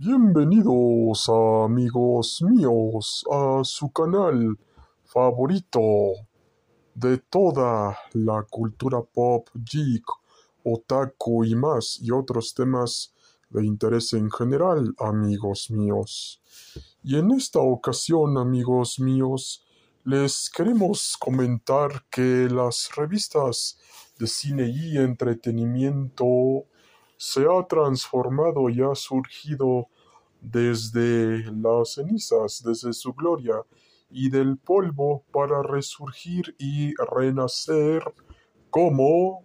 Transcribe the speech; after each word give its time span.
Bienvenidos 0.00 1.28
amigos 1.28 2.40
míos 2.42 3.26
a 3.32 3.64
su 3.64 3.90
canal 3.90 4.56
favorito 5.02 5.80
de 6.94 7.18
toda 7.18 7.98
la 8.12 8.44
cultura 8.48 9.02
pop, 9.02 9.48
geek, 9.54 10.04
otaku 10.62 11.44
y 11.46 11.56
más 11.56 11.98
y 12.00 12.12
otros 12.12 12.54
temas 12.54 13.12
de 13.50 13.66
interés 13.66 14.12
en 14.12 14.30
general, 14.30 14.94
amigos 15.00 15.68
míos. 15.68 16.40
Y 17.02 17.16
en 17.16 17.32
esta 17.32 17.58
ocasión, 17.58 18.38
amigos 18.38 19.00
míos, 19.00 19.66
les 20.04 20.48
queremos 20.48 21.16
comentar 21.18 22.04
que 22.08 22.46
las 22.48 22.88
revistas 22.94 23.80
de 24.16 24.28
cine 24.28 24.68
y 24.68 24.96
entretenimiento 24.96 26.68
se 27.18 27.42
ha 27.42 27.66
transformado 27.66 28.70
y 28.70 28.80
ha 28.80 28.94
surgido 28.94 29.88
desde 30.40 31.44
las 31.52 31.94
cenizas, 31.94 32.62
desde 32.64 32.92
su 32.92 33.12
gloria, 33.12 33.56
y 34.08 34.30
del 34.30 34.56
polvo 34.56 35.24
para 35.32 35.62
resurgir 35.62 36.54
y 36.58 36.94
renacer 36.96 38.02
como 38.70 39.42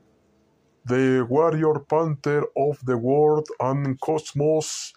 The 0.86 1.24
Warrior 1.24 1.86
Panther 1.86 2.50
of 2.56 2.80
the 2.86 2.94
World 2.94 3.48
and 3.60 3.98
Cosmos 4.00 4.94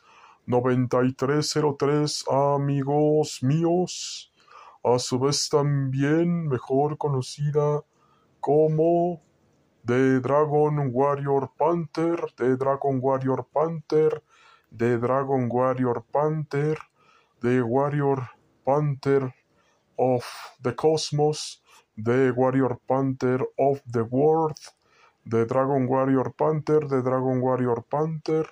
9303, 0.46 2.24
amigos 2.28 3.42
míos, 3.42 4.32
a 4.84 4.98
su 4.98 5.18
vez 5.18 5.48
también 5.48 6.46
mejor 6.46 6.98
conocida 6.98 7.82
como 8.40 9.25
The 9.86 10.20
Dragon 10.20 10.92
Warrior 10.92 11.48
Panther, 11.56 12.18
The 12.36 12.56
Dragon 12.56 13.00
Warrior 13.00 13.44
Panther, 13.54 14.20
The 14.72 14.98
Dragon 14.98 15.48
Warrior 15.48 16.02
Panther, 16.12 16.76
The 17.40 17.62
Warrior 17.62 18.28
Panther 18.66 19.32
of 19.96 20.24
the 20.60 20.72
Cosmos, 20.72 21.62
The 21.96 22.34
Warrior 22.36 22.80
Panther 22.88 23.46
of 23.56 23.80
the 23.86 24.02
World, 24.02 24.58
The 25.24 25.46
Dragon 25.46 25.86
Warrior 25.86 26.30
Panther, 26.36 26.80
The 26.80 27.02
Dragon 27.02 27.40
Warrior 27.40 27.80
Panther, 27.88 28.46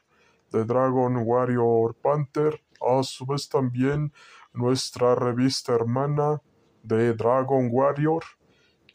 The 0.53 0.65
Dragon 0.65 1.25
Warrior 1.25 1.95
Panther, 2.01 2.61
a 2.81 3.03
su 3.03 3.27
vez 3.27 3.49
también 3.49 4.13
nuestra 4.53 5.17
revista 5.17 5.73
hermana 5.73 6.41
The 6.85 7.13
Dragon 7.15 7.71
Warrior, 7.73 8.23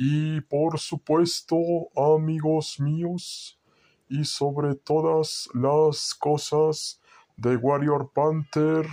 y 0.01 0.39
por 0.39 0.79
supuesto, 0.79 1.57
amigos 1.93 2.79
míos, 2.79 3.59
y 4.07 4.23
sobre 4.23 4.75
todas 4.75 5.49
las 5.53 6.15
cosas, 6.15 7.01
The 7.41 7.57
Warrior 7.57 8.09
Panther, 8.15 8.87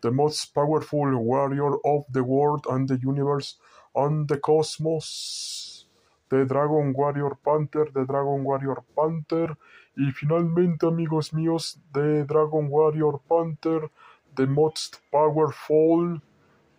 the 0.00 0.12
most 0.12 0.54
powerful 0.54 1.16
warrior 1.16 1.74
of 1.84 2.04
the 2.12 2.22
world 2.22 2.66
and 2.70 2.88
the 2.88 2.96
universe 3.02 3.58
and 3.96 4.28
the 4.28 4.38
cosmos, 4.38 5.88
The 6.30 6.44
Dragon 6.44 6.92
Warrior 6.92 7.36
Panther, 7.44 7.90
The 7.92 8.04
Dragon 8.04 8.44
Warrior 8.44 8.84
Panther, 8.94 9.56
y 9.96 10.12
finalmente, 10.12 10.86
amigos 10.86 11.32
míos, 11.32 11.80
The 11.92 12.26
Dragon 12.28 12.68
Warrior 12.68 13.18
Panther, 13.28 13.90
the 14.36 14.46
most 14.46 15.00
powerful 15.10 16.20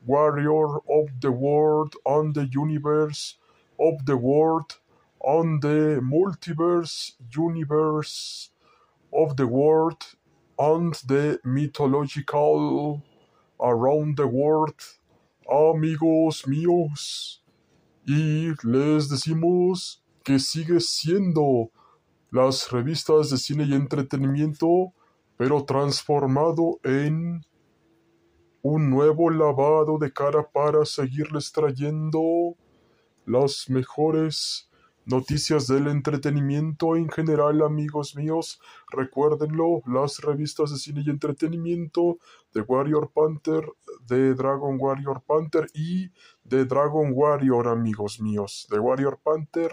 warrior 0.05 0.77
of 0.89 1.09
the 1.19 1.31
world 1.31 1.93
and 2.05 2.33
the 2.33 2.47
universe, 2.47 3.37
of 3.79 4.05
the 4.05 4.15
world 4.15 4.79
on 5.19 5.59
the 5.61 5.99
multiverse 6.01 7.13
universe 7.35 8.51
of 9.11 9.35
the 9.37 9.47
world 9.47 9.97
and 10.57 10.93
the 11.07 11.39
mythological 11.43 13.01
around 13.59 14.17
the 14.17 14.27
world, 14.27 14.75
amigos 15.49 16.43
míos. 16.47 17.41
Y 18.07 18.53
les 18.63 19.09
decimos 19.09 20.03
que 20.23 20.39
sigue 20.39 20.79
siendo 20.79 21.71
las 22.31 22.71
revistas 22.71 23.29
de 23.29 23.37
cine 23.37 23.63
y 23.63 23.73
entretenimiento, 23.73 24.93
pero 25.37 25.63
transformado 25.65 26.79
en 26.83 27.45
un 28.61 28.89
nuevo 28.89 29.29
lavado 29.29 29.97
de 29.97 30.11
cara 30.11 30.43
para 30.43 30.85
seguirles 30.85 31.51
trayendo 31.51 32.55
las 33.25 33.69
mejores 33.69 34.69
noticias 35.05 35.67
del 35.67 35.87
entretenimiento 35.87 36.95
en 36.95 37.09
general, 37.09 37.61
amigos 37.61 38.15
míos. 38.15 38.59
Recuérdenlo, 38.91 39.81
las 39.85 40.19
revistas 40.19 40.71
de 40.71 40.77
cine 40.77 41.03
y 41.05 41.09
entretenimiento 41.09 42.17
de 42.53 42.61
Warrior 42.61 43.11
Panther, 43.13 43.65
de 44.07 44.33
Dragon 44.33 44.77
Warrior 44.79 45.21
Panther 45.25 45.67
y 45.73 46.09
de 46.43 46.65
Dragon 46.65 47.11
Warrior, 47.13 47.67
amigos 47.67 48.19
míos. 48.19 48.67
De 48.69 48.79
Warrior 48.79 49.19
Panther, 49.23 49.71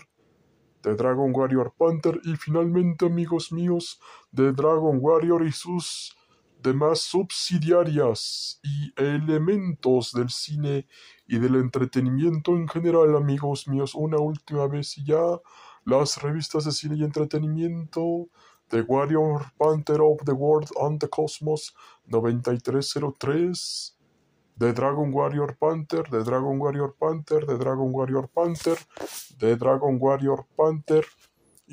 de 0.82 0.94
Dragon 0.94 1.32
Warrior 1.34 1.72
Panther 1.76 2.20
y 2.24 2.36
finalmente, 2.36 3.06
amigos 3.06 3.52
míos, 3.52 4.00
de 4.30 4.52
Dragon 4.52 4.98
Warrior 5.00 5.46
y 5.46 5.52
sus 5.52 6.16
demás 6.62 7.00
subsidiarias 7.00 8.60
y 8.62 8.92
elementos 8.96 10.12
del 10.12 10.30
cine 10.30 10.86
y 11.26 11.38
del 11.38 11.56
entretenimiento 11.56 12.52
en 12.52 12.68
general, 12.68 13.16
amigos 13.16 13.66
míos. 13.66 13.94
Una 13.94 14.18
última 14.18 14.66
vez 14.68 14.96
y 14.98 15.04
ya, 15.04 15.40
las 15.84 16.22
revistas 16.22 16.64
de 16.64 16.72
cine 16.72 16.96
y 16.96 17.04
entretenimiento 17.04 18.28
The 18.68 18.82
Warrior 18.82 19.52
Panther 19.58 20.00
of 20.00 20.24
the 20.24 20.32
World 20.32 20.70
and 20.80 20.98
the 20.98 21.08
Cosmos 21.08 21.74
9303, 22.06 23.94
The 24.56 24.72
Dragon 24.72 25.12
Warrior 25.12 25.56
Panther, 25.58 26.04
The 26.08 26.24
Dragon 26.24 26.58
Warrior 26.58 26.94
Panther, 26.98 27.44
The 27.44 27.58
Dragon 27.58 27.92
Warrior 27.92 28.28
Panther, 28.28 28.78
The 29.38 29.56
Dragon 29.56 29.98
Warrior 29.98 30.46
Panther. 30.56 31.04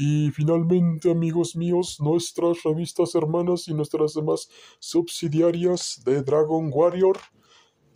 Y 0.02 0.32
finalmente, 0.32 1.12
amigos 1.12 1.58
míos, 1.58 1.98
nuestras 2.00 2.64
revistas 2.64 3.16
hermanas 3.16 3.68
y 3.68 3.74
nuestras 3.74 4.14
demás 4.14 4.50
subsidiarias 4.80 6.02
de 6.06 6.22
Dragon 6.22 6.70
Warrior, 6.74 7.18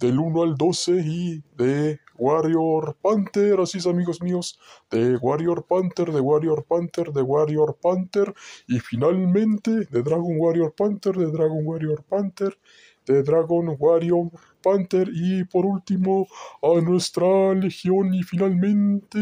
del 0.02 0.20
1 0.20 0.44
al 0.44 0.56
12 0.58 1.02
y 1.02 1.44
de 1.56 2.02
Warrior 2.18 2.98
Panther, 3.02 3.62
así 3.62 3.78
es 3.78 3.88
amigos 3.88 4.22
míos, 4.22 4.60
de 4.92 5.16
Warrior 5.16 5.66
Panther, 5.66 6.12
de 6.12 6.20
Warrior 6.20 6.66
Panther, 6.66 7.14
de 7.14 7.22
Warrior 7.22 7.78
Panther. 7.82 8.34
Y 8.68 8.82
finalmente 8.82 9.72
de 9.72 10.04
Dragon 10.04 10.36
Warrior 10.38 10.74
Panther, 10.76 11.16
de 11.16 11.32
Dragon 11.32 11.62
Warrior 11.64 12.04
Panther, 12.04 12.60
de 13.06 13.24
Dragon 13.24 13.78
Warrior 13.80 14.30
Panther. 14.62 15.10
Y 15.10 15.46
por 15.46 15.66
último 15.66 16.28
a 16.62 16.82
nuestra 16.82 17.54
legión 17.54 18.14
y 18.14 18.24
finalmente 18.24 19.20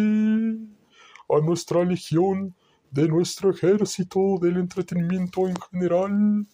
a 1.30 1.42
nuestra 1.46 1.86
legión 1.86 2.56
de 2.91 3.07
nuestro 3.07 3.52
ejército 3.52 4.38
del 4.41 4.57
entretenimiento 4.57 5.47
en 5.47 5.56
general 5.72 6.47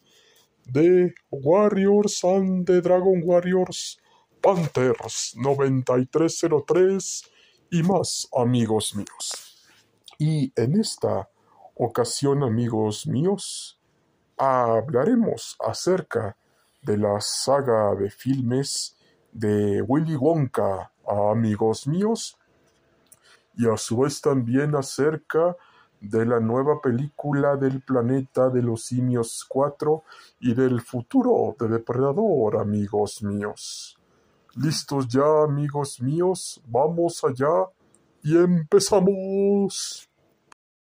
de 0.66 1.14
Warriors 1.32 2.24
and 2.24 2.66
the 2.66 2.80
Dragon 2.80 3.22
Warriors 3.24 4.00
Panthers 4.42 5.34
9303 5.36 7.24
y 7.72 7.84
más 7.84 8.30
amigos 8.36 8.96
míos. 8.96 9.66
Y 10.20 10.54
en 10.56 10.80
esta 10.80 11.28
ocasión, 11.76 12.44
amigos 12.44 13.08
míos, 13.08 13.82
hablaremos 14.38 15.58
acerca 15.60 16.38
de 16.84 16.98
la 16.98 17.20
saga 17.20 17.96
de 17.96 18.12
filmes 18.12 18.96
de 19.32 19.82
Willy 19.82 20.16
Wonka, 20.16 20.92
amigos 21.08 21.88
míos, 21.88 22.38
y 23.56 23.68
a 23.68 23.76
su 23.76 23.98
vez 23.98 24.22
también 24.22 24.76
acerca 24.76 25.56
de 26.02 26.26
la 26.26 26.40
nueva 26.40 26.82
película 26.82 27.56
del 27.56 27.82
planeta 27.82 28.50
de 28.50 28.62
los 28.62 28.86
simios 28.86 29.46
4 29.48 30.04
y 30.42 30.54
del 30.54 30.82
futuro 30.82 31.56
de 31.60 31.68
Depredador, 31.68 32.58
amigos 32.58 33.24
míos. 33.24 33.98
¿Listos 34.56 35.08
ya, 35.08 35.44
amigos 35.44 36.02
míos? 36.02 36.62
Vamos 36.68 37.24
allá 37.24 37.66
y 38.24 38.36
empezamos. 38.38 40.10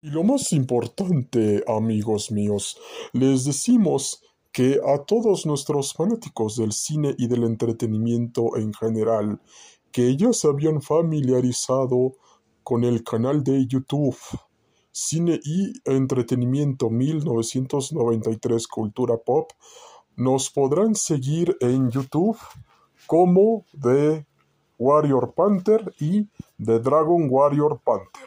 Y 0.00 0.10
lo 0.10 0.22
más 0.22 0.52
importante, 0.52 1.64
amigos 1.66 2.31
míos, 2.31 2.78
les 3.12 3.44
decimos 3.44 4.22
que 4.52 4.81
a 4.87 5.04
todos 5.04 5.44
nuestros 5.44 5.93
fanáticos 5.93 6.56
del 6.56 6.72
cine 6.72 7.14
y 7.19 7.26
del 7.26 7.44
entretenimiento 7.44 8.56
en 8.56 8.72
general, 8.72 9.40
que 9.93 10.16
ya 10.16 10.32
se 10.32 10.49
habían 10.49 10.81
familiarizado 10.81 12.12
con 12.62 12.84
el 12.84 13.02
canal 13.02 13.43
de 13.43 13.66
YouTube 13.66 14.16
Cine 15.00 15.39
y 15.45 15.75
Entretenimiento 15.85 16.91
1993 16.91 18.67
Cultura 18.67 19.17
Pop, 19.17 19.53
nos 20.17 20.50
podrán 20.50 20.97
seguir 20.97 21.56
en 21.61 21.89
YouTube 21.89 22.37
como 23.06 23.65
The 23.81 24.27
Warrior 24.77 25.35
Panther 25.35 25.95
y 26.00 26.25
The 26.59 26.81
Dragon 26.81 27.29
Warrior 27.31 27.81
Panther. 27.85 28.27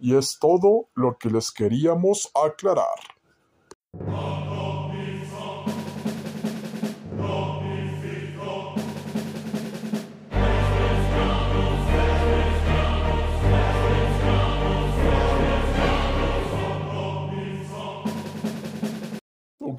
Y 0.00 0.16
es 0.16 0.38
todo 0.40 0.88
lo 0.96 1.16
que 1.18 1.30
les 1.30 1.52
queríamos 1.52 2.32
aclarar. 2.34 2.98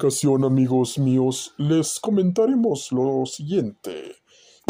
Ocasión, 0.00 0.44
amigos 0.44 0.98
míos, 0.98 1.52
les 1.58 2.00
comentaremos 2.00 2.90
lo 2.90 3.26
siguiente. 3.26 4.16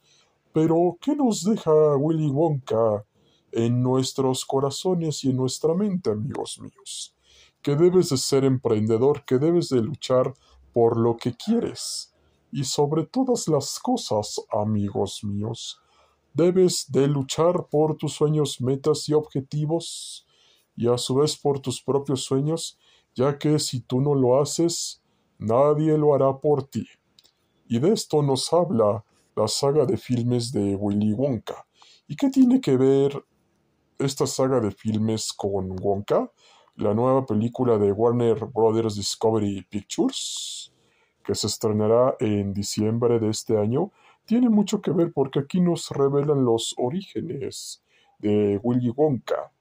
Pero, 0.53 0.99
¿qué 1.01 1.17
nos 1.17 1.43
deja 1.43 1.97
Willy 1.97 2.31
Wonka 2.31 3.05
en 3.53 3.83
nuestros 3.83 4.45
corazones 4.45 5.25
y 5.25 5.31
en 5.31 5.37
nuestra 5.37 5.75
mente, 5.75 6.11
amigos 6.11 6.59
míos, 6.61 7.15
que 7.61 7.77
debes 7.77 8.09
de 8.09 8.17
ser 8.17 8.45
emprendedor, 8.45 9.25
que 9.25 9.39
debes 9.39 9.69
de 9.69 9.83
luchar 9.83 10.35
por 10.73 10.99
lo 10.99 11.17
que 11.17 11.35
quieres. 11.35 12.13
Y 12.51 12.65
sobre 12.65 13.07
todas 13.07 13.49
las 13.49 13.79
cosas, 13.79 14.41
amigos 14.51 15.23
míos, 15.23 15.81
debes 16.35 16.91
de 16.91 17.07
luchar 17.07 17.67
por 17.71 17.97
tus 17.97 18.15
sueños, 18.15 18.61
metas 18.61 19.09
y 19.09 19.15
objetivos, 19.15 20.27
y 20.75 20.89
a 20.89 20.97
su 20.99 21.15
vez 21.17 21.37
por 21.37 21.61
tus 21.61 21.83
propios 21.83 22.25
sueños, 22.25 22.79
ya 23.15 23.39
que 23.39 23.59
si 23.59 23.81
tú 23.81 24.01
no 24.01 24.15
lo 24.15 24.41
haces, 24.41 25.03
nadie 25.39 25.99
lo 25.99 26.15
hará 26.15 26.39
por 26.39 26.65
ti. 26.65 26.87
Y 27.69 27.79
de 27.79 27.93
esto 27.93 28.23
nos 28.23 28.53
habla 28.53 29.05
la 29.37 29.49
saga 29.49 29.85
de 29.87 29.97
filmes 29.97 30.53
de 30.53 30.77
Willy 30.77 31.13
Wonka. 31.13 31.67
¿Y 32.07 32.17
qué 32.17 32.31
tiene 32.31 32.61
que 32.61 32.77
ver 32.77 33.25
esta 34.05 34.27
saga 34.27 34.61
de 34.61 34.71
filmes 34.71 35.33
con 35.33 35.77
Wonka, 35.81 36.31
la 36.77 36.95
nueva 36.95 37.27
película 37.27 37.79
de 37.79 37.93
Warner 37.93 38.47
Brothers 38.47 38.97
Discovery 38.97 39.67
Pictures, 39.69 40.73
que 41.25 41.35
se 41.35 41.47
estrenará 41.47 42.17
en 42.19 42.53
diciembre 42.53 43.19
de 43.21 43.29
este 43.29 43.59
año, 43.59 43.93
tiene 44.25 44.49
mucho 44.49 44.81
que 44.81 44.91
ver 44.91 45.13
porque 45.13 45.41
aquí 45.41 45.61
nos 45.61 45.91
revelan 45.91 46.45
los 46.45 46.75
orígenes 46.79 47.83
de 48.19 48.59
Willy 48.63 48.91
Wonka. 48.91 49.53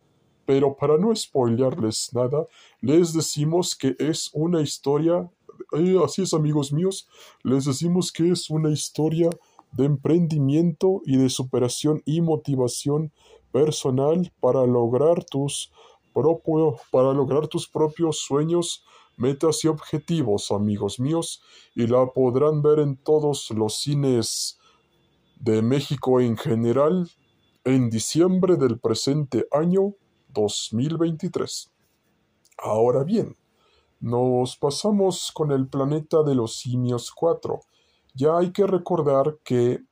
Pero 0.45 0.75
para 0.75 0.97
no 0.97 1.15
spoilearles 1.15 2.11
nada, 2.13 2.47
les 2.81 3.13
decimos 3.13 3.75
que 3.75 3.95
es 3.99 4.31
una 4.33 4.61
historia, 4.61 5.29
eh, 5.73 5.97
así 6.03 6.23
es 6.23 6.33
amigos 6.33 6.73
míos, 6.73 7.07
les 7.43 7.65
decimos 7.65 8.11
que 8.11 8.31
es 8.31 8.49
una 8.49 8.71
historia 8.71 9.29
de 9.71 9.85
emprendimiento 9.85 11.01
y 11.05 11.17
de 11.17 11.29
superación 11.29 12.01
y 12.05 12.21
motivación 12.21 13.11
personal 13.51 14.31
para 14.39 14.65
lograr 14.65 15.23
tus, 15.23 15.71
para 16.13 17.13
lograr 17.13 17.47
tus 17.47 17.67
propios 17.67 18.19
sueños, 18.19 18.83
metas 19.17 19.63
y 19.63 19.67
objetivos, 19.67 20.51
amigos 20.51 20.99
míos, 20.99 21.41
y 21.75 21.87
la 21.87 22.05
podrán 22.07 22.61
ver 22.61 22.79
en 22.79 22.97
todos 22.97 23.51
los 23.51 23.75
cines 23.81 24.59
de 25.39 25.61
México 25.61 26.19
en 26.19 26.37
general 26.37 27.09
en 27.63 27.89
diciembre 27.89 28.55
del 28.55 28.79
presente 28.79 29.47
año 29.51 29.95
2023. 30.29 31.71
Ahora 32.57 33.03
bien, 33.03 33.37
nos 33.99 34.57
pasamos 34.57 35.31
con 35.31 35.51
el 35.51 35.67
planeta 35.67 36.23
de 36.23 36.35
los 36.35 36.55
simios 36.55 37.11
4. 37.11 37.59
Ya 38.15 38.37
hay 38.37 38.51
que 38.51 38.65
recordar 38.65 39.37
que 39.43 39.83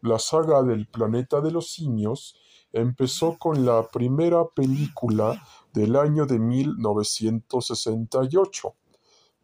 la 0.00 0.18
saga 0.18 0.62
del 0.62 0.86
planeta 0.88 1.40
de 1.40 1.52
los 1.52 1.70
simios 1.70 2.34
empezó 2.72 3.36
con 3.38 3.64
la 3.64 3.88
primera 3.88 4.48
película 4.48 5.42
del 5.72 5.96
año 5.96 6.26
de 6.26 6.38
1968. 6.38 8.74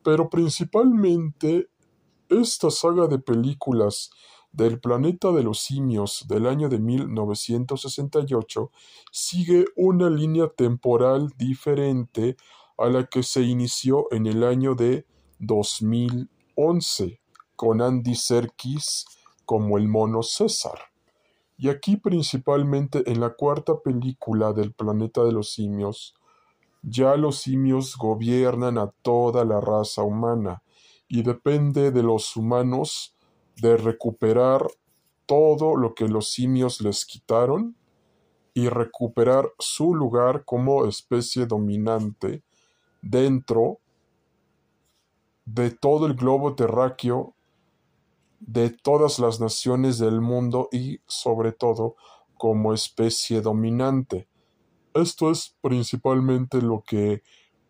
Pero 0.03 0.29
principalmente 0.31 1.71
esta 2.29 2.71
saga 2.71 3.07
de 3.07 3.19
películas 3.19 4.11
del 4.53 4.81
planeta 4.81 5.33
de 5.33 5.43
los 5.43 5.61
simios 5.61 6.27
del 6.29 6.47
año 6.47 6.69
de 6.69 6.79
1968 6.79 8.71
sigue 9.13 9.65
una 9.77 10.11
línea 10.11 10.49
temporal 10.49 11.33
diferente 11.37 12.37
a 12.79 12.89
la 12.89 13.07
que 13.07 13.23
se 13.23 13.43
inició 13.43 14.07
en 14.11 14.27
el 14.27 14.45
año 14.45 14.75
de 14.75 15.07
2011 15.39 17.21
con 17.57 17.83
Andy 17.83 18.15
Serkis 18.15 19.05
como 19.45 19.79
el 19.79 19.89
mono 19.89 20.23
César. 20.23 20.79
Y 21.59 21.69
aquí 21.69 21.97
principalmente 21.97 23.11
en 23.11 23.21
la 23.21 23.31
cuarta 23.31 23.81
película 23.81 24.53
del 24.53 24.73
planeta 24.73 25.25
de 25.25 25.33
los 25.33 25.53
simios, 25.53 26.15
ya 26.83 27.17
los 27.17 27.41
simios 27.41 27.97
gobiernan 27.97 28.79
a 28.79 28.93
toda 29.03 29.45
la 29.45 29.61
raza 29.61 30.03
humana 30.03 30.63
y 31.09 31.23
depende 31.23 31.91
de 31.91 32.03
los 32.05 32.37
humanos 32.37 33.17
de 33.57 33.77
recuperar 33.77 34.69
todo 35.27 35.77
lo 35.77 35.95
que 35.95 36.07
los 36.07 36.31
simios 36.31 36.81
les 36.81 37.05
quitaron 37.05 37.75
y 38.55 38.69
recuperar 38.69 39.53
su 39.59 39.95
lugar 39.95 40.45
como 40.45 40.87
especie 40.87 41.47
dominante 41.47 42.43
dentro 43.03 43.79
de 45.45 45.71
todo 45.71 46.07
el 46.07 46.15
globo 46.15 46.55
terráqueo 46.55 47.35
de 48.41 48.71
todas 48.71 49.19
las 49.19 49.41
naciones 49.41 49.99
del 49.99 50.21
mundo 50.21 50.69
y, 50.73 51.01
sobre 51.07 51.53
todo, 51.53 51.97
como 52.35 52.73
especie 52.73 53.41
dominante. 53.41 54.29
Esto 54.95 55.31
es 55.31 55.57
principalmente 55.61 56.63
lo 56.63 56.83
que 56.83 57.23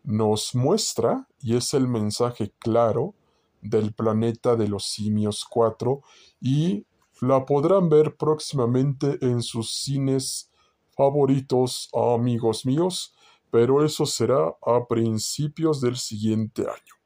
nos 0.03 0.55
muestra 0.55 1.27
y 1.41 1.55
es 1.55 1.73
el 1.73 1.87
mensaje 1.87 2.53
claro 2.59 3.15
del 3.61 3.93
planeta 3.93 4.55
de 4.55 4.67
los 4.67 4.85
simios 4.85 5.45
4 5.49 6.01
y 6.39 6.85
la 7.21 7.45
podrán 7.45 7.89
ver 7.89 8.15
próximamente 8.15 9.17
en 9.21 9.41
sus 9.41 9.73
cines 9.73 10.51
favoritos, 10.95 11.89
amigos 11.93 12.65
míos, 12.65 13.13
pero 13.51 13.83
eso 13.83 14.05
será 14.05 14.55
a 14.61 14.85
principios 14.87 15.81
del 15.81 15.97
siguiente 15.97 16.61
año. 16.61 16.98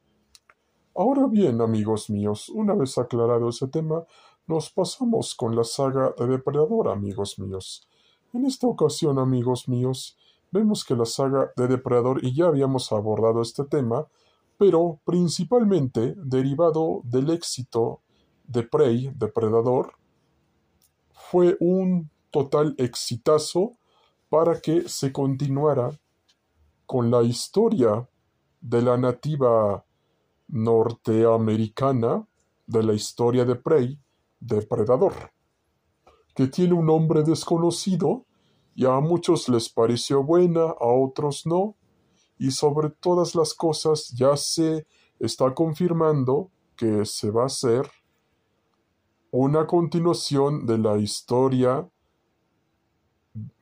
Ahora 0.95 1.25
bien, 1.25 1.59
amigos 1.59 2.11
míos, 2.11 2.49
una 2.49 2.75
vez 2.75 2.99
aclarado 2.99 3.49
ese 3.49 3.67
tema, 3.67 4.05
nos 4.45 4.69
pasamos 4.69 5.33
con 5.33 5.55
la 5.55 5.63
saga 5.63 6.13
de 6.15 6.27
Depredador, 6.27 6.87
amigos 6.87 7.39
míos. 7.39 7.87
En 8.31 8.45
esta 8.45 8.67
ocasión, 8.67 9.17
amigos 9.17 9.67
míos, 9.67 10.15
vemos 10.51 10.85
que 10.85 10.95
la 10.95 11.05
saga 11.05 11.51
de 11.57 11.67
Depredador, 11.67 12.23
y 12.23 12.35
ya 12.35 12.45
habíamos 12.45 12.91
abordado 12.91 13.41
este 13.41 13.63
tema, 13.63 14.05
pero 14.59 14.99
principalmente 15.03 16.13
derivado 16.15 17.01
del 17.05 17.31
éxito 17.31 18.01
de 18.43 18.61
Prey, 18.61 19.11
Depredador, 19.15 19.93
fue 21.11 21.57
un 21.59 22.11
total 22.29 22.75
exitazo 22.77 23.77
para 24.29 24.61
que 24.61 24.87
se 24.87 25.11
continuara 25.11 25.89
con 26.85 27.09
la 27.09 27.23
historia 27.23 28.07
de 28.61 28.81
la 28.83 28.95
nativa 28.95 29.83
norteamericana 30.47 32.27
de 32.67 32.83
la 32.83 32.93
historia 32.93 33.45
de 33.45 33.55
Prey, 33.55 33.99
Depredador, 34.39 35.13
que 36.35 36.47
tiene 36.47 36.73
un 36.73 36.85
nombre 36.85 37.23
desconocido 37.23 38.25
y 38.75 38.85
a 38.85 38.99
muchos 38.99 39.49
les 39.49 39.69
pareció 39.69 40.23
buena, 40.23 40.61
a 40.61 40.87
otros 40.87 41.45
no, 41.45 41.75
y 42.37 42.51
sobre 42.51 42.89
todas 42.89 43.35
las 43.35 43.53
cosas 43.53 44.09
ya 44.09 44.35
se 44.35 44.87
está 45.19 45.53
confirmando 45.53 46.49
que 46.75 47.05
se 47.05 47.29
va 47.29 47.43
a 47.43 47.47
hacer 47.47 47.89
una 49.31 49.65
continuación 49.65 50.65
de 50.65 50.77
la 50.77 50.97
historia 50.97 51.89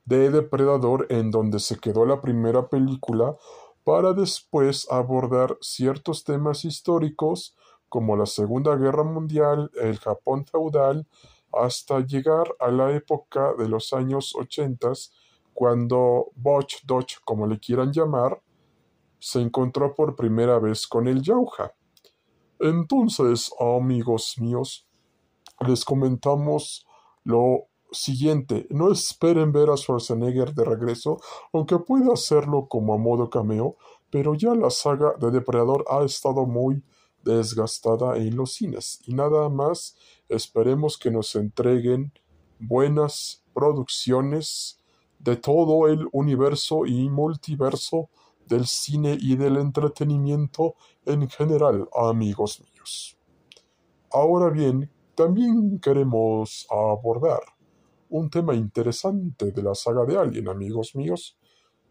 de 0.06 0.30
Depredador 0.30 1.08
en 1.10 1.32
donde 1.32 1.60
se 1.60 1.78
quedó 1.78 2.06
la 2.06 2.22
primera 2.22 2.68
película 2.68 3.38
para 3.84 4.14
después 4.14 4.88
abordar 4.92 5.58
ciertos 5.62 6.24
temas 6.24 6.66
históricos 6.66 7.56
como 7.90 8.16
la 8.16 8.26
Segunda 8.26 8.76
Guerra 8.76 9.04
Mundial, 9.04 9.70
el 9.82 9.98
Japón 10.00 10.46
feudal, 10.46 11.08
hasta 11.52 12.00
llegar 12.00 12.56
a 12.60 12.72
la 12.72 12.92
época 12.92 13.54
de 13.58 13.68
los 13.68 13.92
años 13.92 14.34
80 14.36 14.94
cuando 15.54 16.32
Botch 16.36 16.86
Dodge, 16.86 17.18
como 17.26 17.46
le 17.46 17.60
quieran 17.60 17.92
llamar, 17.92 18.42
se 19.20 19.42
encontró 19.42 19.94
por 19.94 20.16
primera 20.16 20.58
vez 20.60 20.88
con 20.88 21.08
el 21.08 21.22
Yauja. 21.22 21.74
Entonces, 22.60 23.52
amigos 23.60 24.36
míos, 24.40 24.88
les 25.68 25.84
comentamos 25.84 26.86
lo 27.24 27.68
siguiente, 27.92 28.68
no 28.70 28.92
esperen 28.92 29.52
ver 29.52 29.70
a 29.70 29.78
Schwarzenegger 29.78 30.54
de 30.54 30.66
regreso, 30.66 31.20
aunque 31.54 31.80
pueda 31.80 32.14
hacerlo 32.14 32.68
como 32.68 32.94
a 32.94 32.98
modo 32.98 33.30
cameo, 33.30 33.76
pero 34.10 34.34
ya 34.34 34.56
la 34.56 34.70
saga 34.70 35.14
de 35.20 35.32
Depredador 35.32 35.86
ha 35.90 36.04
estado 36.04 36.46
muy 36.46 36.84
desgastada 37.24 38.18
en 38.18 38.36
los 38.36 38.54
cines 38.54 39.00
y 39.06 39.14
nada 39.14 39.48
más 39.50 39.96
esperemos 40.28 40.98
que 40.98 41.12
nos 41.12 41.36
entreguen 41.36 42.12
buenas 42.60 43.44
producciones 43.54 44.80
de 45.20 45.36
todo 45.36 45.88
el 45.88 46.08
universo 46.12 46.86
y 46.86 47.10
multiverso 47.10 48.10
del 48.48 48.66
cine 48.66 49.18
y 49.20 49.36
del 49.36 49.58
entretenimiento 49.58 50.76
en 51.06 51.30
general, 51.30 51.88
amigos 51.96 52.62
míos. 52.62 53.18
Ahora 54.12 54.50
bien, 54.50 54.92
también 55.16 55.80
queremos 55.80 56.68
abordar 56.70 57.42
un 58.12 58.30
tema 58.30 58.54
interesante 58.54 59.52
de 59.52 59.64
la 59.64 59.74
saga 59.74 60.06
de 60.06 60.18
Alien, 60.18 60.50
amigos 60.50 60.96
míos. 60.96 61.38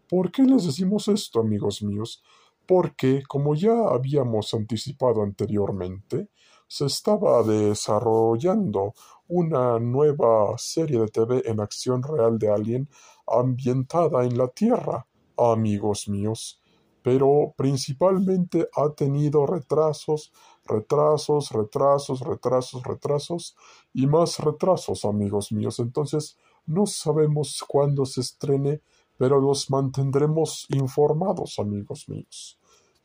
¿Por 0.07 0.31
qué 0.31 0.43
les 0.43 0.65
decimos 0.65 1.07
esto, 1.07 1.39
amigos 1.39 1.81
míos? 1.81 2.23
Porque, 2.67 3.23
como 3.27 3.55
ya 3.55 3.73
habíamos 3.89 4.53
anticipado 4.53 5.23
anteriormente, 5.23 6.29
se 6.67 6.85
estaba 6.85 7.43
desarrollando 7.43 8.93
una 9.27 9.79
nueva 9.79 10.57
serie 10.57 10.99
de 10.99 11.07
TV 11.07 11.43
en 11.45 11.59
acción 11.59 12.03
real 12.03 12.37
de 12.37 12.49
Alien 12.49 12.89
ambientada 13.27 14.23
en 14.23 14.37
la 14.37 14.47
Tierra, 14.47 15.07
amigos 15.37 16.07
míos, 16.07 16.61
pero 17.01 17.53
principalmente 17.57 18.69
ha 18.75 18.89
tenido 18.93 19.45
retrasos, 19.47 20.31
retrasos, 20.65 21.51
retrasos, 21.51 22.21
retrasos, 22.21 22.83
retrasos 22.83 23.55
y 23.93 24.07
más 24.07 24.39
retrasos, 24.39 25.05
amigos 25.05 25.51
míos. 25.51 25.79
Entonces, 25.79 26.37
no 26.65 26.85
sabemos 26.85 27.63
cuándo 27.67 28.05
se 28.05 28.21
estrene, 28.21 28.81
pero 29.17 29.39
los 29.39 29.69
mantendremos 29.69 30.67
informados, 30.69 31.59
amigos 31.59 32.07
míos. 32.07 32.59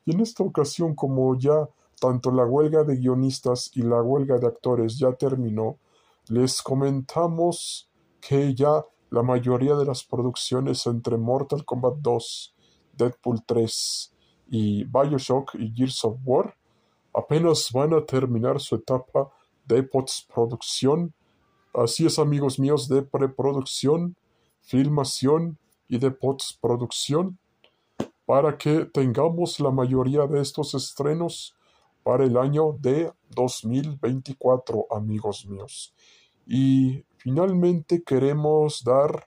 Y 0.04 0.12
en 0.12 0.20
esta 0.20 0.44
ocasión, 0.44 0.94
como 0.94 1.36
ya 1.36 1.68
tanto 2.00 2.30
la 2.30 2.44
huelga 2.44 2.84
de 2.84 2.96
guionistas 2.96 3.70
y 3.74 3.82
la 3.82 4.02
huelga 4.02 4.38
de 4.38 4.46
actores 4.46 4.98
ya 4.98 5.12
terminó, 5.12 5.78
les 6.28 6.62
comentamos 6.62 7.90
que 8.20 8.54
ya 8.54 8.84
la 9.10 9.22
mayoría 9.22 9.74
de 9.74 9.84
las 9.84 10.04
producciones 10.04 10.86
entre 10.86 11.16
Mortal 11.16 11.64
Kombat 11.64 11.96
2, 11.98 12.54
Deadpool 12.92 13.44
3 13.44 14.12
y 14.48 14.84
Bioshock 14.84 15.54
y 15.54 15.72
Gears 15.74 16.04
of 16.04 16.18
War 16.24 16.56
apenas 17.16 17.70
van 17.72 17.94
a 17.94 18.04
terminar 18.04 18.60
su 18.60 18.76
etapa 18.76 19.30
de 19.64 19.82
postproducción. 19.82 21.14
Así 21.72 22.04
es, 22.04 22.18
amigos 22.18 22.58
míos, 22.58 22.88
de 22.88 23.02
preproducción, 23.02 24.16
filmación 24.60 25.58
y 25.88 25.98
de 25.98 26.10
postproducción 26.10 27.38
para 28.26 28.58
que 28.58 28.84
tengamos 28.84 29.60
la 29.60 29.70
mayoría 29.70 30.26
de 30.26 30.42
estos 30.42 30.74
estrenos 30.74 31.56
para 32.02 32.24
el 32.24 32.36
año 32.36 32.76
de 32.80 33.12
2024, 33.30 34.86
amigos 34.90 35.46
míos. 35.46 35.94
Y 36.46 37.04
finalmente 37.16 38.02
queremos 38.02 38.84
dar 38.84 39.26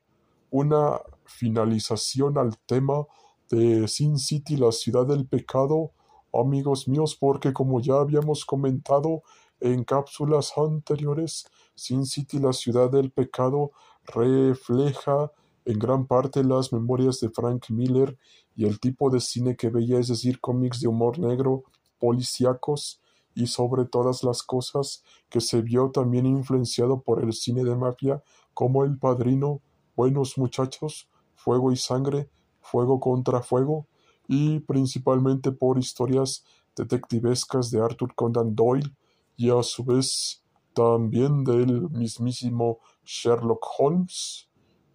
una 0.51 1.00
finalización 1.25 2.38
al 2.38 2.58
tema 2.60 3.05
de 3.50 3.88
Sin 3.88 4.19
City, 4.19 4.58
la 4.58 4.72
ciudad 4.72 5.08
del 5.08 5.25
pecado, 5.25 5.91
amigos 6.33 6.88
míos, 6.88 7.15
porque 7.19 7.53
como 7.53 7.79
ya 7.81 7.95
habíamos 7.95 8.45
comentado 8.45 9.24
en 9.59 9.83
cápsulas 9.83 10.53
anteriores, 10.57 11.48
Sin 11.75 12.05
City, 12.05 12.39
la 12.39 12.53
ciudad 12.53 12.89
del 12.89 13.12
pecado, 13.12 13.71
refleja 14.05 15.31
en 15.65 15.79
gran 15.79 16.07
parte 16.07 16.43
las 16.43 16.74
memorias 16.74 17.19
de 17.19 17.29
Frank 17.29 17.69
Miller 17.69 18.17
y 18.55 18.65
el 18.65 18.79
tipo 18.79 19.09
de 19.09 19.19
cine 19.19 19.55
que 19.55 19.69
veía, 19.69 20.00
es 20.00 20.07
decir, 20.07 20.39
cómics 20.39 20.79
de 20.81 20.88
humor 20.88 21.19
negro, 21.19 21.63
policíacos, 22.00 23.01
y 23.36 23.48
sobre 23.48 23.86
todas 23.86 24.24
las 24.24 24.43
cosas 24.43 25.03
que 25.29 25.39
se 25.39 25.62
vio 25.62 25.91
también 25.91 26.25
influenciado 26.25 27.01
por 27.01 27.24
el 27.24 27.33
cine 27.33 27.63
de 27.63 27.75
mafia 27.75 28.21
como 28.53 28.83
El 28.83 28.98
Padrino, 28.98 29.62
Buenos 29.95 30.38
Muchachos, 30.38 31.07
Fuego 31.36 31.71
y 31.71 31.77
Sangre, 31.77 32.29
Fuego 32.59 33.00
contra 33.00 33.41
Fuego 33.41 33.88
y 34.29 34.59
principalmente 34.59 35.51
por 35.51 35.79
historias 35.79 36.45
detectivescas 36.75 37.71
de 37.71 37.81
Arthur 37.81 38.13
Conan 38.13 38.55
Doyle 38.55 38.95
y 39.36 39.50
a 39.50 39.63
su 39.63 39.83
vez 39.83 40.43
también 40.75 41.43
del 41.43 41.89
mismísimo 41.89 42.77
Sherlock 43.03 43.65
Holmes 43.79 44.48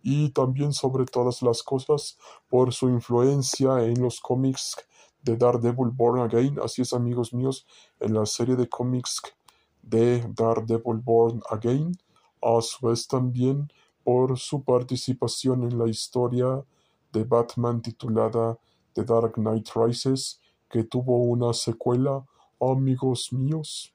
y 0.02 0.30
también 0.30 0.72
sobre 0.72 1.04
todas 1.04 1.42
las 1.42 1.64
cosas 1.64 2.16
por 2.48 2.72
su 2.72 2.88
influencia 2.88 3.82
en 3.82 4.00
los 4.00 4.20
cómics 4.20 4.76
de 5.20 5.36
Daredevil 5.36 5.90
Born 5.90 6.20
Again. 6.20 6.60
Así 6.62 6.82
es, 6.82 6.92
amigos 6.92 7.34
míos, 7.34 7.66
en 7.98 8.14
la 8.14 8.26
serie 8.26 8.54
de 8.54 8.68
cómics 8.68 9.20
de 9.82 10.24
Daredevil 10.36 11.00
Born 11.02 11.42
Again. 11.50 11.98
A 12.40 12.60
su 12.60 12.86
vez 12.86 13.08
también 13.08 13.68
por 14.04 14.38
su 14.38 14.62
participación 14.62 15.64
en 15.64 15.76
la 15.76 15.88
historia 15.88 16.64
de 17.12 17.24
Batman 17.24 17.82
titulada 17.82 18.58
The 18.94 19.04
Dark 19.04 19.34
Knight 19.34 19.68
Rises, 19.74 20.40
que 20.68 20.84
tuvo 20.84 21.18
una 21.18 21.52
secuela, 21.52 22.24
amigos 22.60 23.32
míos. 23.32 23.94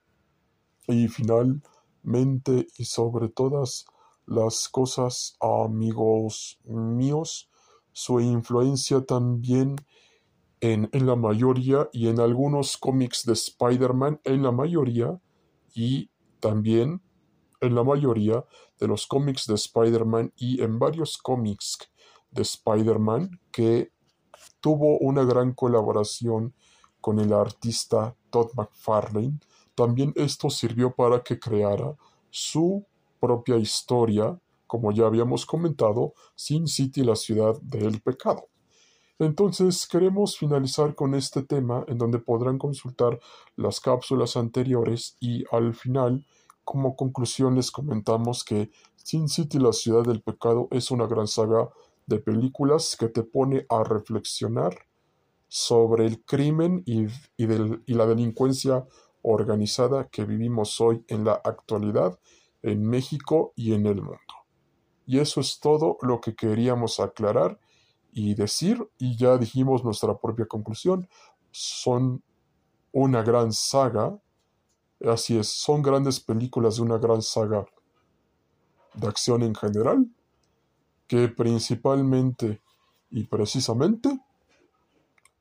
Y 0.88 1.08
finalmente 1.08 2.68
y 2.78 2.86
sobre 2.86 3.30
todas 3.30 3.86
las 4.26 4.70
cosas, 4.70 5.36
amigos 5.40 6.60
míos, 6.64 7.50
su 7.92 8.20
influencia 8.20 9.02
también 9.02 9.76
en, 10.62 10.90
la 10.92 11.16
mayoría 11.16 11.90
y 11.92 12.08
en 12.08 12.20
algunos 12.20 12.78
cómics 12.78 13.26
de 13.26 13.34
Spider-Man, 13.34 14.22
en 14.24 14.44
la 14.44 14.52
mayoría 14.52 15.20
y 15.74 16.10
también 16.40 17.02
en 17.62 17.76
la 17.76 17.84
mayoría 17.84 18.46
de 18.80 18.88
los 18.88 19.08
cómics 19.08 19.48
de 19.48 19.56
Spider-Man 19.56 20.34
y 20.36 20.62
en 20.62 20.80
varios 20.80 21.18
cómics 21.18 21.78
de 22.32 22.42
Spider-Man 22.42 23.40
que 23.52 23.92
tuvo 24.62 24.98
una 25.00 25.24
gran 25.24 25.54
colaboración 25.54 26.54
con 27.02 27.20
el 27.20 27.34
artista 27.34 28.16
Todd 28.30 28.52
McFarlane. 28.56 29.40
También 29.76 30.14
esto 30.16 30.50
sirvió 30.50 30.94
para 30.94 31.24
que 31.24 31.40
creara 31.40 31.96
su 32.30 32.86
propia 33.20 33.58
historia, 33.58 34.40
como 34.68 34.92
ya 34.92 35.06
habíamos 35.06 35.46
comentado, 35.46 36.14
Sin 36.36 36.68
City, 36.68 37.04
la 37.04 37.16
ciudad 37.16 37.60
del 37.62 38.02
pecado. 38.02 38.48
Entonces 39.20 39.86
queremos 39.86 40.38
finalizar 40.38 40.96
con 40.96 41.14
este 41.14 41.44
tema 41.44 41.84
en 41.88 41.98
donde 41.98 42.20
podrán 42.20 42.58
consultar 42.58 43.20
las 43.58 43.82
cápsulas 43.82 44.38
anteriores 44.38 45.18
y 45.20 45.44
al 45.52 45.74
final 45.74 46.26
como 46.64 46.96
conclusión 46.96 47.56
les 47.56 47.70
comentamos 47.72 48.46
que 48.46 48.72
Sin 48.96 49.28
City 49.28 49.60
la 49.60 49.74
ciudad 49.74 50.04
del 50.04 50.22
pecado 50.22 50.68
es 50.72 50.92
una 50.92 51.06
gran 51.08 51.28
saga 51.28 51.70
de 52.10 52.20
películas 52.20 52.98
que 53.00 53.08
te 53.08 53.24
pone 53.24 53.66
a 53.70 53.84
reflexionar 53.84 54.76
sobre 55.48 56.06
el 56.06 56.24
crimen 56.26 56.84
y, 56.86 57.06
y 57.38 57.94
la 57.94 58.06
delincuencia 58.06 58.86
organizada 59.22 60.10
que 60.10 60.26
vivimos 60.26 60.82
hoy 60.82 61.04
en 61.08 61.24
la 61.24 61.34
actualidad 61.34 62.20
en 62.62 62.84
México 62.84 63.54
y 63.56 63.74
en 63.74 63.86
el 63.86 64.02
mundo. 64.02 64.20
Y 65.06 65.20
eso 65.20 65.42
es 65.42 65.60
todo 65.60 65.98
lo 66.02 66.20
que 66.20 66.36
queríamos 66.36 67.00
aclarar 67.00 67.60
y 68.12 68.36
decir, 68.36 68.90
y 68.98 69.18
ya 69.18 69.38
dijimos 69.38 69.84
nuestra 69.84 70.18
propia 70.18 70.46
conclusión, 70.46 71.08
son 71.52 72.24
una 72.92 73.24
gran 73.24 73.52
saga, 73.52 74.20
así 75.06 75.38
es, 75.38 75.48
son 75.48 75.82
grandes 75.82 76.20
películas 76.20 76.78
de 76.78 76.82
una 76.84 76.98
gran 76.98 77.22
saga 77.22 77.66
de 78.94 79.08
acción 79.08 79.44
en 79.44 79.56
general, 79.56 80.08
que 81.10 81.28
principalmente 81.28 82.62
y 83.10 83.24
precisamente 83.24 84.22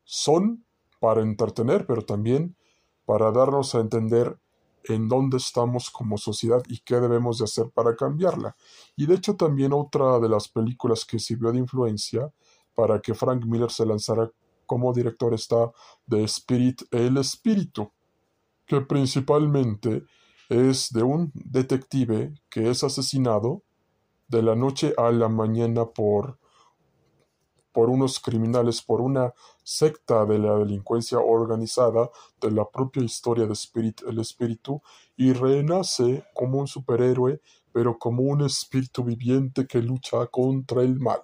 son 0.03 0.65
para 0.99 1.21
entretener, 1.21 1.87
pero 1.87 2.07
también 2.07 2.57
para 3.05 3.31
darnos 3.31 3.75
a 3.75 3.81
entender 3.81 4.39
en 4.85 5.09
dónde 5.09 5.37
estamos 5.37 5.91
como 5.91 6.17
sociedad 6.17 6.63
y 6.69 6.79
qué 6.79 6.97
debemos 6.97 7.37
de 7.39 7.45
hacer 7.45 7.71
para 7.71 7.95
cambiarla. 7.95 8.57
Y 8.97 9.05
de 9.05 9.17
hecho 9.17 9.37
también 9.37 9.75
otra 9.75 10.19
de 10.19 10.31
las 10.31 10.49
películas 10.49 11.05
que 11.05 11.19
sirvió 11.19 11.53
de 11.53 11.59
influencia 11.59 12.33
para 12.75 12.99
que 13.01 13.15
Frank 13.15 13.45
Miller 13.45 13.71
se 13.71 13.85
lanzara 13.85 14.31
como 14.65 14.95
director 14.95 15.35
está 15.35 15.71
The 16.09 16.25
Spirit, 16.25 16.83
El 16.91 17.19
Espíritu, 17.19 17.93
que 18.65 18.81
principalmente 18.81 20.05
es 20.49 20.91
de 20.93 21.03
un 21.03 21.31
detective 21.35 22.33
que 22.49 22.71
es 22.71 22.83
asesinado 22.83 23.63
de 24.28 24.42
la 24.42 24.54
noche 24.54 24.94
a 24.97 25.11
la 25.11 25.28
mañana 25.28 25.87
por 25.87 26.38
por 27.78 27.90
unos 27.90 28.18
criminales, 28.18 28.82
por 28.82 29.00
una 29.00 29.32
secta 29.62 30.25
de 30.25 30.38
la 30.38 30.56
delincuencia 30.56 31.20
organizada 31.20 32.11
de 32.40 32.50
la 32.50 32.68
propia 32.68 33.04
historia 33.04 33.47
de 33.47 33.52
espíritu, 33.52 34.82
y 35.16 35.32
renace 35.32 36.25
como 36.35 36.58
un 36.58 36.66
superhéroe, 36.66 37.40
pero 37.70 37.97
como 37.97 38.25
un 38.25 38.40
espíritu 38.40 39.04
viviente 39.04 39.68
que 39.68 39.80
lucha 39.80 40.26
contra 40.26 40.82
el 40.82 40.99
mal. 40.99 41.20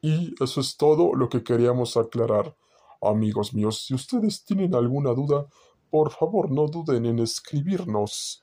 Y 0.00 0.34
eso 0.42 0.62
es 0.62 0.78
todo 0.78 1.14
lo 1.14 1.28
que 1.28 1.42
queríamos 1.42 1.98
aclarar, 1.98 2.56
amigos 3.02 3.52
míos. 3.52 3.84
Si 3.86 3.92
ustedes 3.92 4.42
tienen 4.44 4.74
alguna 4.74 5.10
duda, 5.10 5.46
por 5.90 6.10
favor 6.10 6.50
no 6.50 6.68
duden 6.68 7.04
en 7.04 7.18
escribirnos 7.18 8.42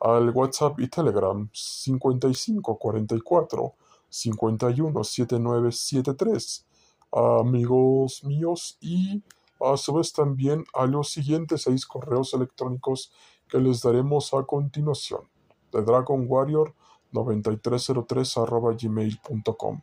al 0.00 0.30
WhatsApp 0.30 0.80
y 0.80 0.88
Telegram 0.88 1.48
5544 1.52 3.74
517973, 4.10 6.66
amigos 7.12 8.24
míos, 8.24 8.78
y 8.80 9.22
a 9.60 9.76
su 9.76 9.92
vez 9.92 10.12
también 10.12 10.64
a 10.74 10.86
los 10.86 11.10
siguientes 11.10 11.62
seis 11.62 11.86
correos 11.86 12.34
electrónicos 12.34 13.12
que 13.48 13.58
les 13.58 13.82
daremos 13.82 14.34
a 14.34 14.42
continuación. 14.44 15.22
The 15.70 15.82
Dragon 15.82 16.26
Warrior 16.28 16.74
9303 17.12 18.38
arroba 18.38 18.74
gmail.com 18.74 19.80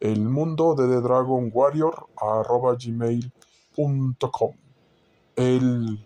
el 0.00 0.28
mundo 0.28 0.74
de 0.74 0.88
The 0.88 1.00
Dragon 1.00 1.50
Warrior 1.52 2.08
arroba 2.16 2.76
gmail.com 2.76 4.52
el 5.36 6.04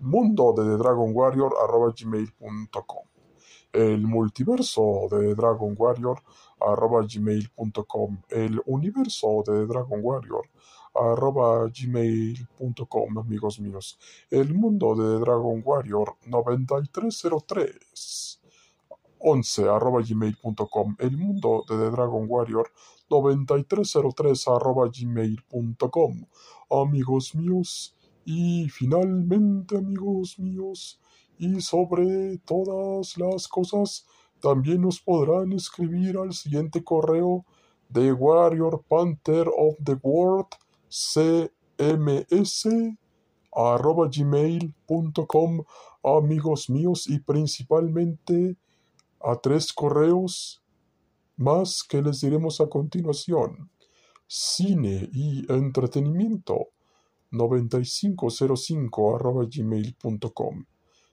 mundo 0.00 0.52
de 0.56 0.64
The 0.64 0.76
Dragon 0.76 1.12
Warrior 1.14 1.54
arroba 1.62 1.94
gmail.com 1.96 3.10
el 3.72 4.06
multiverso 4.06 5.08
de 5.10 5.34
Dragon 5.34 5.74
Warrior 5.78 6.22
arroba 6.60 7.02
gmail.com, 7.06 8.22
el 8.28 8.60
universo 8.66 9.42
de 9.46 9.66
Dragon 9.66 10.00
Warrior 10.02 10.46
arroba 10.92 11.68
gmail.com, 11.68 13.18
amigos 13.18 13.60
míos, 13.60 13.96
el 14.30 14.52
mundo 14.54 14.96
de 14.96 15.20
Dragon 15.20 15.62
Warrior 15.64 16.16
9303 16.26 18.40
11 19.20 19.68
arroba 19.68 20.02
gmail.com, 20.02 20.96
el 20.98 21.16
mundo 21.16 21.64
de 21.68 21.90
Dragon 21.90 22.26
Warrior 22.28 22.72
9303 23.08 24.48
arroba 24.48 24.88
gmail.com, 24.88 26.26
amigos 26.70 27.36
míos, 27.36 27.96
y 28.24 28.68
finalmente, 28.68 29.76
amigos 29.76 30.38
míos, 30.38 31.00
y 31.38 31.60
sobre 31.60 32.38
todas 32.38 33.16
las 33.16 33.48
cosas, 33.48 34.06
también 34.40 34.82
nos 34.82 35.00
podrán 35.00 35.52
escribir 35.52 36.16
al 36.18 36.32
siguiente 36.32 36.82
correo 36.84 37.44
de 37.88 38.12
Warrior 38.12 38.84
Panther 38.88 39.48
of 39.48 39.76
the 39.84 39.96
World 40.02 40.46
cms 40.88 42.74
arroba 43.52 44.08
gmail.com 44.08 45.64
amigos 46.02 46.70
míos 46.70 47.08
y 47.08 47.18
principalmente 47.18 48.56
a 49.20 49.36
tres 49.36 49.72
correos 49.72 50.62
más 51.36 51.82
que 51.82 52.00
les 52.02 52.20
diremos 52.20 52.60
a 52.60 52.68
continuación. 52.68 53.70
Cine 54.26 55.08
y 55.12 55.50
entretenimiento 55.52 56.68
9505 57.30 59.16
arroba 59.16 59.46
gmail.com 59.46 60.64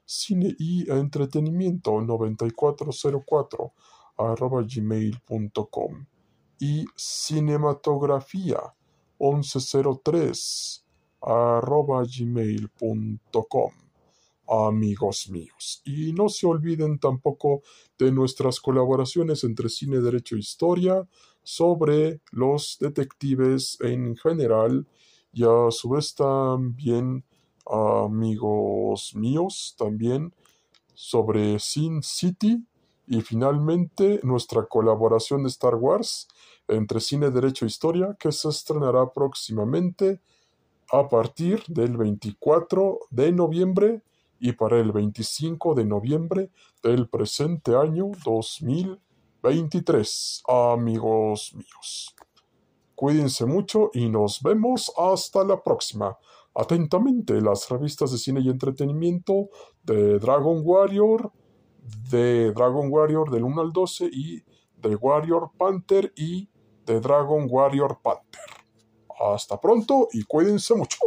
cine 0.05 0.55
y 0.57 0.89
entretenimiento 0.89 2.01
9404 2.01 3.73
arroba 4.17 4.63
gmail.com 4.63 6.05
y 6.59 6.85
cinematografía 6.95 8.59
1103 9.19 10.85
arroba 11.21 12.03
gmail.com 12.03 13.71
amigos 14.49 15.29
míos. 15.29 15.81
Y 15.83 16.13
no 16.13 16.29
se 16.29 16.47
olviden 16.47 16.99
tampoco 16.99 17.61
de 17.99 18.11
nuestras 18.11 18.61
colaboraciones 18.61 19.43
entre 19.43 19.67
cine, 19.67 19.99
derecho 19.99 20.35
e 20.35 20.39
historia 20.39 21.05
sobre 21.43 22.21
los 22.31 22.77
detectives 22.79 23.77
en 23.81 24.15
general 24.15 24.87
y 25.31 25.43
a 25.43 25.71
su 25.71 25.89
vez 25.89 26.15
también 26.15 27.23
amigos 27.65 29.13
míos 29.15 29.75
también 29.77 30.33
sobre 30.93 31.59
Sin 31.59 32.01
City 32.01 32.65
y 33.07 33.21
finalmente 33.21 34.19
nuestra 34.23 34.65
colaboración 34.65 35.43
de 35.43 35.49
Star 35.49 35.75
Wars 35.75 36.27
entre 36.67 36.99
Cine, 36.99 37.31
Derecho 37.31 37.65
e 37.65 37.67
Historia 37.67 38.15
que 38.19 38.31
se 38.31 38.49
estrenará 38.49 39.11
próximamente 39.13 40.19
a 40.91 41.07
partir 41.07 41.63
del 41.67 41.97
24 41.97 42.99
de 43.09 43.31
noviembre 43.31 44.01
y 44.39 44.53
para 44.53 44.79
el 44.79 44.91
25 44.91 45.75
de 45.75 45.85
noviembre 45.85 46.49
del 46.83 47.07
presente 47.09 47.75
año 47.75 48.11
2023, 48.23 50.43
amigos 50.47 51.53
míos. 51.55 52.16
Cuídense 52.97 53.45
mucho 53.45 53.91
y 53.93 54.09
nos 54.09 54.41
vemos 54.41 54.91
hasta 54.97 55.43
la 55.43 55.61
próxima. 55.61 56.17
Atentamente, 56.55 57.39
las 57.41 57.69
revistas 57.69 58.11
de 58.11 58.17
cine 58.17 58.39
y 58.39 58.49
entretenimiento 58.49 59.49
de 59.83 60.17
Dragon 60.17 60.63
Warrior, 60.65 61.31
de 62.09 62.51
Dragon 62.53 62.91
Warrior 62.91 63.29
del 63.29 63.43
1 63.43 63.61
al 63.61 63.71
12 63.71 64.09
y 64.11 64.43
de 64.77 64.95
Warrior 64.95 65.51
Panther 65.59 66.11
y 66.15 66.49
de 66.87 66.99
Dragon 66.99 67.45
Warrior 67.47 67.99
Panther. 68.01 68.41
Hasta 69.19 69.61
pronto 69.61 70.07
y 70.11 70.23
cuídense 70.23 70.73
mucho. 70.73 70.97